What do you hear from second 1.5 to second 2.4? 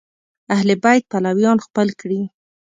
خپل کړي